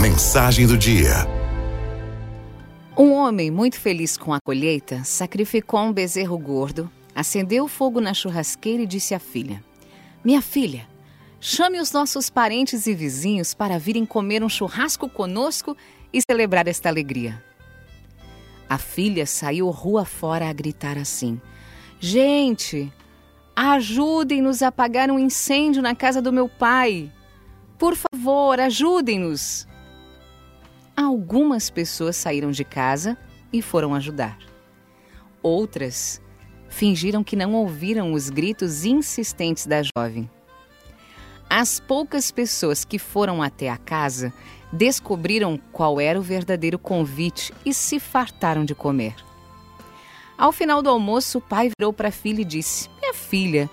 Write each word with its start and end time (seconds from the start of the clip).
Mensagem 0.00 0.66
do 0.66 0.76
dia. 0.76 1.26
Um 2.96 3.12
homem 3.12 3.50
muito 3.50 3.78
feliz 3.78 4.16
com 4.16 4.32
a 4.32 4.40
colheita 4.40 5.04
sacrificou 5.04 5.80
um 5.80 5.92
bezerro 5.92 6.36
gordo, 6.38 6.90
acendeu 7.14 7.68
fogo 7.68 8.00
na 8.00 8.12
churrasqueira 8.12 8.82
e 8.82 8.86
disse 8.86 9.14
à 9.14 9.18
filha: 9.18 9.62
Minha 10.24 10.42
filha, 10.42 10.88
chame 11.40 11.78
os 11.78 11.92
nossos 11.92 12.28
parentes 12.30 12.86
e 12.86 12.94
vizinhos 12.94 13.54
para 13.54 13.78
virem 13.78 14.04
comer 14.04 14.42
um 14.42 14.48
churrasco 14.48 15.08
conosco 15.08 15.76
e 16.12 16.20
celebrar 16.20 16.66
esta 16.66 16.88
alegria. 16.88 17.42
A 18.68 18.78
filha 18.78 19.26
saiu 19.26 19.68
rua 19.70 20.04
fora 20.04 20.48
a 20.48 20.52
gritar 20.52 20.98
assim: 20.98 21.40
Gente, 22.00 22.92
ajudem-nos 23.54 24.62
a 24.62 24.68
apagar 24.68 25.10
um 25.10 25.18
incêndio 25.18 25.80
na 25.80 25.94
casa 25.94 26.20
do 26.20 26.32
meu 26.32 26.48
pai. 26.48 27.12
Por 27.78 27.94
favor, 27.96 28.58
ajudem-nos. 28.58 29.70
Algumas 30.96 31.70
pessoas 31.70 32.16
saíram 32.16 32.50
de 32.50 32.64
casa 32.64 33.16
e 33.52 33.62
foram 33.62 33.94
ajudar. 33.94 34.38
Outras 35.42 36.20
fingiram 36.68 37.24
que 37.24 37.36
não 37.36 37.54
ouviram 37.54 38.12
os 38.12 38.30
gritos 38.30 38.84
insistentes 38.84 39.66
da 39.66 39.82
jovem. 39.82 40.30
As 41.48 41.78
poucas 41.78 42.30
pessoas 42.30 42.84
que 42.84 42.98
foram 42.98 43.42
até 43.42 43.68
a 43.68 43.76
casa 43.76 44.32
descobriram 44.72 45.58
qual 45.70 46.00
era 46.00 46.18
o 46.18 46.22
verdadeiro 46.22 46.78
convite 46.78 47.52
e 47.64 47.74
se 47.74 48.00
fartaram 48.00 48.64
de 48.64 48.74
comer. 48.74 49.14
Ao 50.38 50.50
final 50.50 50.82
do 50.82 50.88
almoço, 50.88 51.38
o 51.38 51.42
pai 51.42 51.70
virou 51.78 51.92
para 51.92 52.08
a 52.08 52.12
filha 52.12 52.40
e 52.40 52.44
disse: 52.44 52.88
Minha 53.00 53.12
filha, 53.12 53.68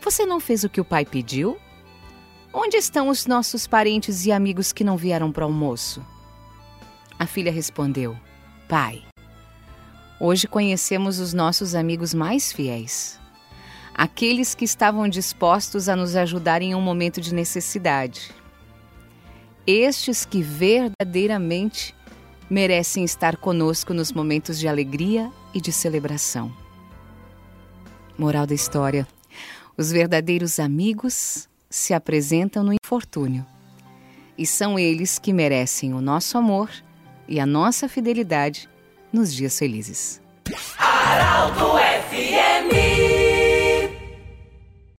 você 0.00 0.26
não 0.26 0.40
fez 0.40 0.64
o 0.64 0.68
que 0.68 0.80
o 0.80 0.84
pai 0.84 1.04
pediu? 1.04 1.56
Onde 2.52 2.76
estão 2.76 3.08
os 3.08 3.26
nossos 3.26 3.66
parentes 3.66 4.26
e 4.26 4.32
amigos 4.32 4.72
que 4.72 4.82
não 4.82 4.96
vieram 4.96 5.30
para 5.30 5.44
o 5.44 5.46
almoço? 5.46 6.04
A 7.18 7.26
filha 7.26 7.50
respondeu: 7.50 8.16
Pai, 8.68 9.02
hoje 10.20 10.46
conhecemos 10.46 11.18
os 11.18 11.32
nossos 11.32 11.74
amigos 11.74 12.12
mais 12.12 12.52
fiéis, 12.52 13.18
aqueles 13.94 14.54
que 14.54 14.64
estavam 14.64 15.08
dispostos 15.08 15.88
a 15.88 15.96
nos 15.96 16.14
ajudar 16.14 16.60
em 16.60 16.74
um 16.74 16.80
momento 16.80 17.20
de 17.20 17.32
necessidade. 17.32 18.30
Estes 19.66 20.24
que 20.24 20.42
verdadeiramente 20.42 21.94
merecem 22.50 23.02
estar 23.02 23.36
conosco 23.36 23.94
nos 23.94 24.12
momentos 24.12 24.58
de 24.58 24.68
alegria 24.68 25.32
e 25.54 25.60
de 25.60 25.72
celebração. 25.72 26.54
Moral 28.18 28.46
da 28.46 28.54
história: 28.54 29.08
os 29.76 29.90
verdadeiros 29.90 30.58
amigos 30.58 31.48
se 31.68 31.94
apresentam 31.94 32.62
no 32.62 32.72
infortúnio. 32.72 33.44
E 34.38 34.46
são 34.46 34.78
eles 34.78 35.18
que 35.18 35.32
merecem 35.32 35.94
o 35.94 36.00
nosso 36.00 36.36
amor 36.36 36.70
e 37.28 37.40
a 37.40 37.46
nossa 37.46 37.88
fidelidade 37.88 38.68
nos 39.12 39.34
dias 39.34 39.58
felizes. 39.58 40.20
Aralto 40.78 41.78
é 41.78 42.00